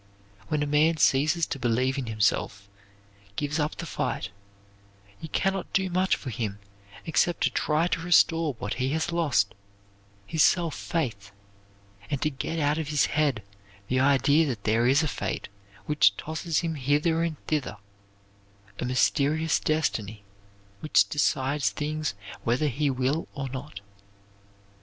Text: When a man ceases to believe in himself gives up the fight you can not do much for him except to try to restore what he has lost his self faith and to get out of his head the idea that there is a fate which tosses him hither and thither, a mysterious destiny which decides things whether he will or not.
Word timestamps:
When 0.47 0.63
a 0.63 0.65
man 0.65 0.97
ceases 0.97 1.45
to 1.45 1.59
believe 1.59 1.95
in 1.95 2.07
himself 2.07 2.67
gives 3.35 3.59
up 3.59 3.75
the 3.75 3.85
fight 3.85 4.31
you 5.19 5.29
can 5.29 5.53
not 5.53 5.71
do 5.73 5.91
much 5.91 6.15
for 6.15 6.31
him 6.31 6.57
except 7.05 7.41
to 7.41 7.51
try 7.51 7.85
to 7.85 7.99
restore 8.01 8.53
what 8.55 8.73
he 8.81 8.89
has 8.93 9.11
lost 9.11 9.53
his 10.25 10.41
self 10.41 10.73
faith 10.73 11.31
and 12.09 12.19
to 12.23 12.31
get 12.31 12.57
out 12.57 12.79
of 12.79 12.87
his 12.87 13.05
head 13.13 13.43
the 13.89 13.99
idea 13.99 14.47
that 14.47 14.63
there 14.63 14.87
is 14.87 15.03
a 15.03 15.07
fate 15.07 15.49
which 15.85 16.17
tosses 16.17 16.61
him 16.61 16.73
hither 16.73 17.21
and 17.21 17.37
thither, 17.45 17.77
a 18.79 18.85
mysterious 18.85 19.59
destiny 19.59 20.23
which 20.79 21.09
decides 21.09 21.69
things 21.69 22.15
whether 22.43 22.69
he 22.69 22.89
will 22.89 23.27
or 23.35 23.47
not. 23.49 23.81